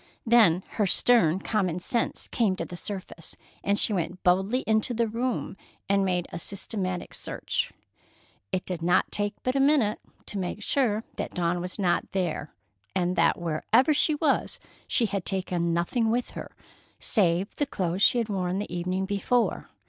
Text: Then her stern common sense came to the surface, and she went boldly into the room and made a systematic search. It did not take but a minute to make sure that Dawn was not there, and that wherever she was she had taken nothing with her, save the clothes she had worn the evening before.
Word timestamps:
Then 0.25 0.63
her 0.77 0.87
stern 0.87 1.37
common 1.41 1.77
sense 1.77 2.27
came 2.27 2.55
to 2.55 2.65
the 2.65 2.75
surface, 2.75 3.37
and 3.63 3.77
she 3.77 3.93
went 3.93 4.23
boldly 4.23 4.61
into 4.65 4.95
the 4.95 5.07
room 5.07 5.55
and 5.87 6.03
made 6.03 6.25
a 6.31 6.39
systematic 6.39 7.13
search. 7.13 7.71
It 8.51 8.65
did 8.65 8.81
not 8.81 9.11
take 9.11 9.35
but 9.43 9.55
a 9.55 9.59
minute 9.59 9.99
to 10.25 10.39
make 10.39 10.63
sure 10.63 11.03
that 11.17 11.35
Dawn 11.35 11.61
was 11.61 11.77
not 11.77 12.13
there, 12.13 12.51
and 12.95 13.15
that 13.15 13.39
wherever 13.39 13.93
she 13.93 14.15
was 14.15 14.59
she 14.87 15.05
had 15.05 15.23
taken 15.23 15.71
nothing 15.71 16.09
with 16.09 16.31
her, 16.31 16.49
save 16.99 17.55
the 17.57 17.67
clothes 17.67 18.01
she 18.01 18.17
had 18.17 18.27
worn 18.27 18.57
the 18.57 18.75
evening 18.75 19.05
before. 19.05 19.69